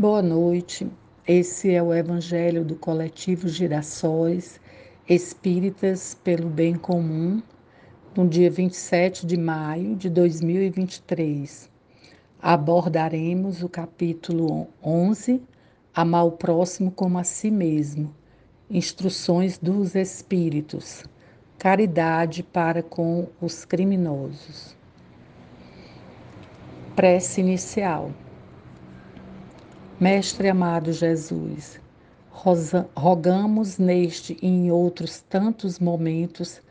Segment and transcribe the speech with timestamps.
[0.00, 0.90] Boa noite.
[1.28, 4.58] Esse é o Evangelho do Coletivo Girassóis
[5.06, 7.42] Espíritas pelo Bem Comum,
[8.16, 11.70] no dia 27 de maio de 2023.
[12.40, 15.42] Abordaremos o capítulo 11,
[15.94, 18.14] Amar o próximo como a si mesmo.
[18.70, 21.04] Instruções dos Espíritos.
[21.58, 24.74] Caridade para com os criminosos.
[26.96, 28.10] Prece inicial.
[30.00, 31.78] Mestre amado Jesus,
[32.96, 36.62] rogamos neste e em outros tantos momentos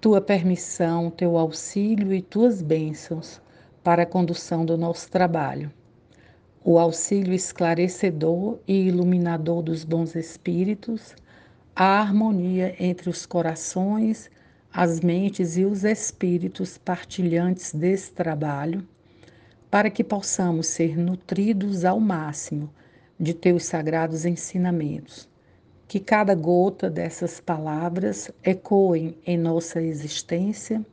[0.00, 3.38] tua permissão, teu auxílio e tuas bênçãos
[3.84, 5.70] para a condução do nosso trabalho.
[6.64, 11.14] O auxílio esclarecedor e iluminador dos bons espíritos,
[11.76, 14.30] a harmonia entre os corações,
[14.72, 18.88] as mentes e os espíritos partilhantes desse trabalho
[19.70, 22.68] para que possamos ser nutridos ao máximo
[23.18, 25.28] de teus sagrados ensinamentos.
[25.86, 30.84] Que cada gota dessas palavras ecoem em nossa existência,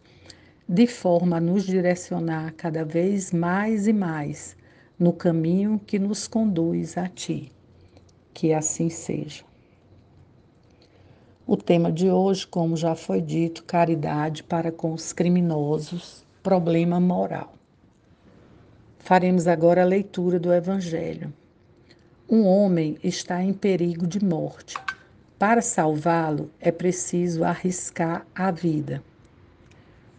[0.68, 4.56] de forma a nos direcionar cada vez mais e mais
[5.00, 7.52] no caminho que nos conduz a Ti.
[8.34, 9.44] Que assim seja.
[11.46, 17.57] O tema de hoje, como já foi dito, caridade para com os criminosos, problema moral.
[19.08, 21.32] Faremos agora a leitura do Evangelho.
[22.30, 24.76] Um homem está em perigo de morte.
[25.40, 29.02] Para salvá-lo, é preciso arriscar a vida.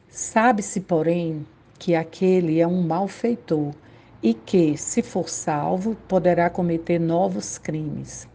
[0.08, 1.46] Sabe-se, porém,
[1.78, 3.74] que aquele é um malfeitor
[4.22, 8.26] e que, se for salvo, poderá cometer novos crimes.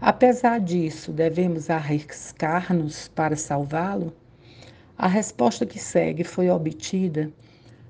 [0.00, 4.14] Apesar disso, devemos arriscar-nos para salvá-lo?
[4.96, 7.28] A resposta que segue foi obtida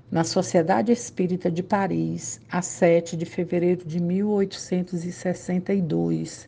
[0.09, 6.47] na Sociedade Espírita de Paris, a 7 de fevereiro de 1862,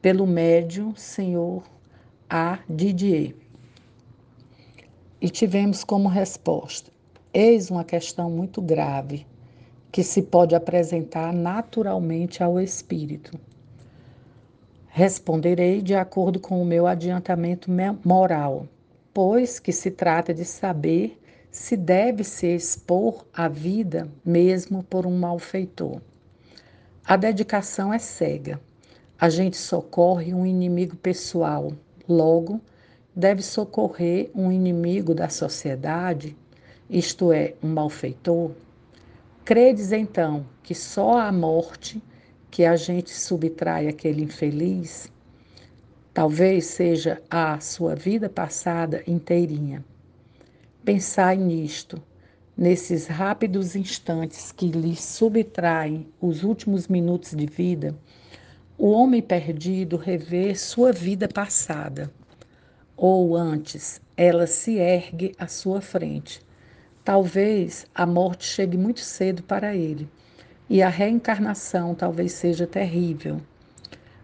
[0.00, 1.64] pelo médium senhor
[2.30, 2.60] A.
[2.68, 3.34] Didier.
[5.20, 6.92] E tivemos como resposta:
[7.34, 9.26] eis uma questão muito grave
[9.90, 13.38] que se pode apresentar naturalmente ao espírito.
[14.88, 17.68] Responderei de acordo com o meu adiantamento
[18.04, 18.68] moral,
[19.12, 21.20] pois que se trata de saber
[21.52, 26.00] se deve se expor a vida mesmo por um malfeitor.
[27.04, 28.58] A dedicação é cega.
[29.20, 31.70] A gente socorre um inimigo pessoal,
[32.08, 32.58] logo,
[33.14, 36.34] deve socorrer um inimigo da sociedade,
[36.88, 38.52] isto é, um malfeitor.
[39.44, 42.02] Credes então que só a morte
[42.50, 45.12] que a gente subtrai aquele infeliz,
[46.14, 49.84] talvez seja a sua vida passada inteirinha.
[50.84, 52.02] Pensai nisto,
[52.56, 57.96] nesses rápidos instantes que lhe subtraem os últimos minutos de vida,
[58.76, 62.10] o homem perdido revê sua vida passada,
[62.96, 66.40] ou antes, ela se ergue à sua frente.
[67.04, 70.10] Talvez a morte chegue muito cedo para ele,
[70.68, 73.40] e a reencarnação talvez seja terrível.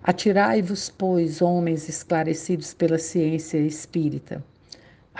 [0.03, 4.45] Atirai-vos, pois, homens esclarecidos pela ciência espírita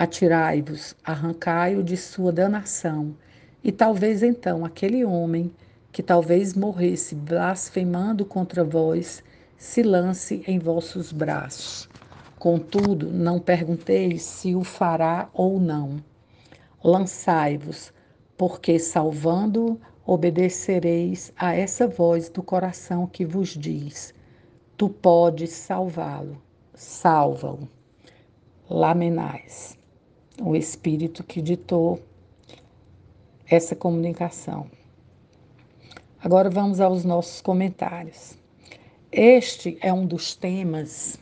[0.01, 3.17] Atirai-vos, arrancai-o de sua danação,
[3.61, 5.53] e talvez então aquele homem,
[5.91, 9.21] que talvez morresse blasfemando contra vós,
[9.57, 11.89] se lance em vossos braços.
[12.37, 16.01] Contudo, não pergunteis se o fará ou não.
[16.81, 17.91] Lançai-vos,
[18.37, 24.13] porque salvando obedecereis a essa voz do coração que vos diz:
[24.77, 26.41] Tu podes salvá-lo,
[26.73, 27.67] salva-o.
[28.69, 29.77] Lamenais
[30.41, 31.99] o espírito que ditou
[33.45, 34.67] essa comunicação.
[36.21, 38.37] Agora vamos aos nossos comentários.
[39.11, 41.19] Este é um dos temas,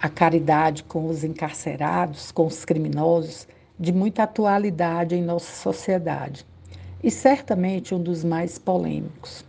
[0.00, 3.46] a caridade com os encarcerados, com os criminosos,
[3.78, 6.46] de muita atualidade em nossa sociedade
[7.02, 9.44] e certamente um dos mais polêmicos.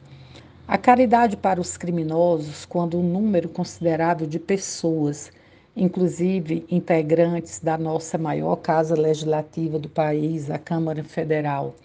[0.67, 5.31] A caridade para os criminosos, quando um número considerável de pessoas
[5.77, 11.75] inclusive integrantes da nossa maior casa legislativa do país, a Câmara Federal,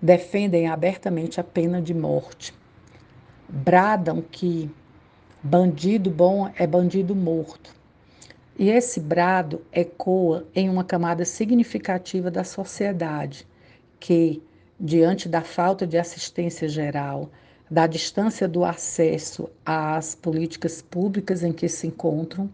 [0.00, 2.54] defendem abertamente a pena de morte.
[3.46, 4.70] Bradam que
[5.42, 7.76] bandido bom é bandido morto.
[8.58, 13.46] E esse brado ecoa em uma camada significativa da sociedade,
[14.00, 14.42] que,
[14.80, 17.30] diante da falta de assistência geral,
[17.70, 22.50] da distância do acesso às políticas públicas em que se encontram,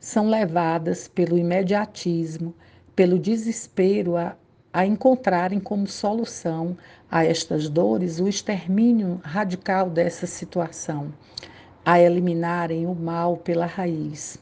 [0.00, 2.52] são levadas pelo imediatismo,
[2.96, 4.34] pelo desespero a
[4.72, 6.76] a encontrarem como solução
[7.10, 11.12] a estas dores o extermínio radical dessa situação,
[11.84, 14.38] a eliminarem o mal pela raiz,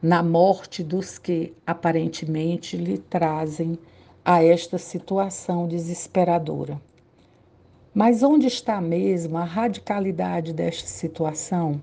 [0.00, 3.78] na morte dos que aparentemente lhe trazem
[4.24, 6.80] a esta situação desesperadora.
[7.92, 11.82] Mas onde está mesmo a radicalidade desta situação?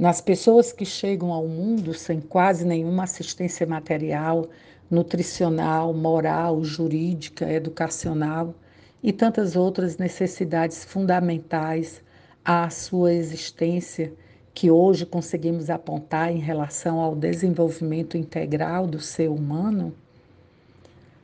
[0.00, 4.48] Nas pessoas que chegam ao mundo sem quase nenhuma assistência material,
[4.90, 8.54] nutricional, moral, jurídica, educacional
[9.02, 12.02] e tantas outras necessidades fundamentais
[12.42, 14.10] à sua existência
[14.54, 19.94] que hoje conseguimos apontar em relação ao desenvolvimento integral do ser humano,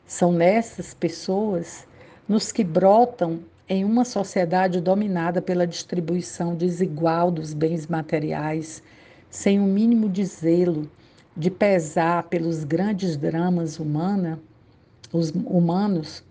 [0.06, 1.86] são nessas pessoas
[2.28, 8.82] nos que brotam em uma sociedade dominada pela distribuição desigual dos bens materiais,
[9.28, 10.88] sem o um mínimo de zelo,
[11.36, 14.38] de pesar pelos grandes dramas humana,
[15.12, 16.24] os humanos,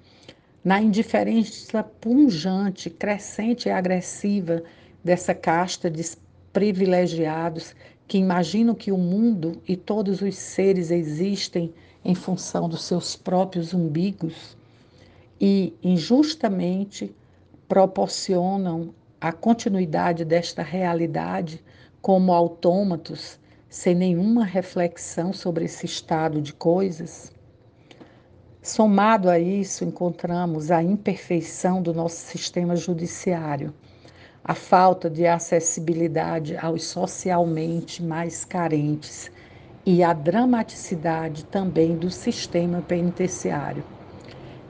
[0.64, 4.64] na indiferença punjante, crescente e agressiva
[5.04, 6.04] dessa casta de
[6.54, 7.76] privilegiados
[8.08, 11.74] que imaginam que o mundo e todos os seres existem
[12.04, 14.56] em função dos seus próprios umbigos.
[15.40, 17.14] E injustamente
[17.67, 21.63] proporcionam a continuidade desta realidade
[22.01, 27.33] como autômatos, sem nenhuma reflexão sobre esse estado de coisas?
[28.62, 33.73] Somado a isso, encontramos a imperfeição do nosso sistema judiciário,
[34.44, 39.31] a falta de acessibilidade aos socialmente mais carentes
[39.85, 43.83] e a dramaticidade também do sistema penitenciário.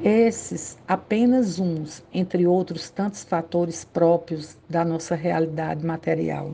[0.03, 6.53] Esses apenas uns, entre outros tantos fatores próprios da nossa realidade material.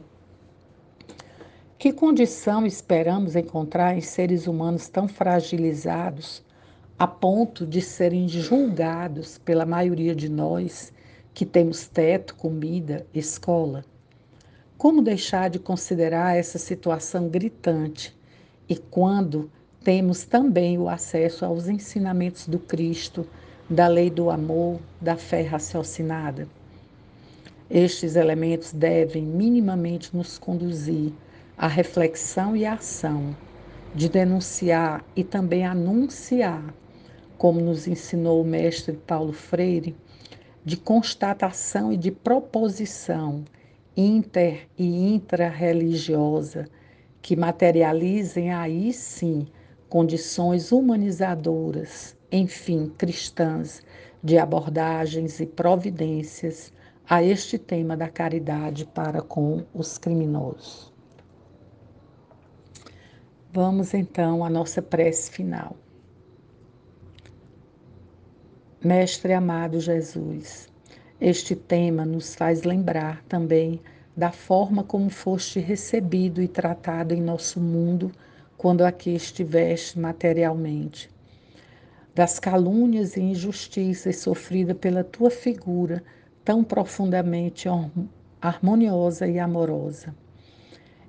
[1.78, 6.44] Que condição esperamos encontrar em seres humanos tão fragilizados
[7.00, 10.94] a ponto de serem julgados pela maioria de nós
[11.34, 13.84] que temos teto, comida, escola?
[14.78, 18.16] Como deixar de considerar essa situação gritante
[18.70, 19.50] e quando
[19.84, 23.28] temos também o acesso aos ensinamentos do Cristo,
[23.68, 26.48] da lei do amor, da fé raciocinada.
[27.70, 31.12] Estes elementos devem minimamente nos conduzir
[31.58, 33.36] à reflexão e à ação,
[33.96, 36.64] de denunciar e também anunciar,
[37.38, 39.96] como nos ensinou o mestre Paulo Freire,
[40.64, 43.44] de constatação e de proposição
[43.98, 46.68] inter e intra-religiosa
[47.20, 49.48] que materializem aí sim
[49.92, 53.82] condições humanizadoras, enfim, cristãs,
[54.24, 56.72] de abordagens e providências
[57.10, 60.94] a este tema da caridade para com os criminosos.
[63.52, 65.76] Vamos então à nossa prece final.
[68.82, 70.70] Mestre amado Jesus,
[71.20, 73.82] este tema nos faz lembrar também
[74.16, 78.10] da forma como foste recebido e tratado em nosso mundo
[78.62, 81.10] quando aqui estiveste materialmente,
[82.14, 86.04] das calúnias e injustiças sofridas pela tua figura
[86.46, 87.68] tão profundamente
[88.40, 90.14] harmoniosa e amorosa.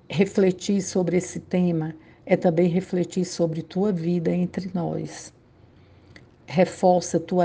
[0.08, 1.94] Refletir sobre esse tema
[2.24, 5.30] é também refletir sobre tua vida entre nós.
[6.46, 7.44] Reforça tua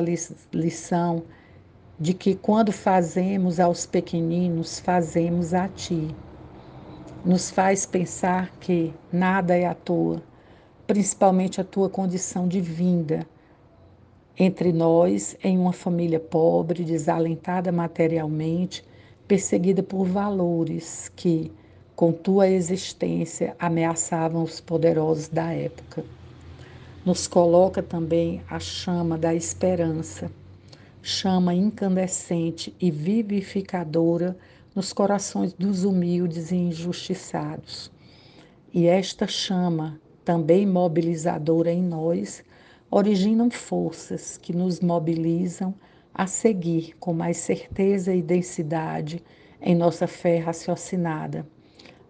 [0.53, 1.23] lição
[1.99, 6.15] de que quando fazemos aos pequeninos, fazemos a ti
[7.25, 10.21] nos faz pensar que nada é à toa,
[10.85, 13.27] principalmente a tua condição de vinda
[14.39, 18.85] entre nós em uma família pobre, desalentada materialmente,
[19.27, 21.51] perseguida por valores que,
[21.95, 26.05] com tua existência, ameaçavam os poderosos da época.
[27.03, 30.31] Nos coloca também a chama da esperança,
[31.01, 34.37] chama incandescente e vivificadora
[34.77, 37.91] nos corações dos humildes e injustiçados.
[38.71, 42.43] E esta chama, também mobilizadora em nós,
[42.91, 45.73] originam forças que nos mobilizam
[46.13, 49.23] a seguir com mais certeza e densidade
[49.59, 51.43] em nossa fé raciocinada.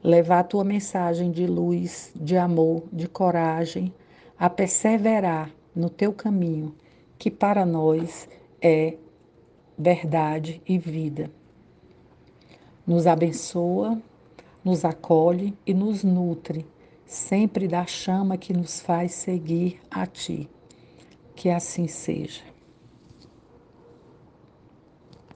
[0.03, 3.93] Levar a tua mensagem de luz, de amor, de coragem,
[4.37, 6.75] a perseverar no teu caminho,
[7.17, 8.27] que para nós
[8.61, 8.97] é
[9.77, 11.31] verdade e vida
[12.87, 14.01] nos abençoa,
[14.63, 16.65] nos acolhe e nos nutre,
[17.05, 20.49] sempre da chama que nos faz seguir a Ti.
[21.35, 22.56] Que assim seja.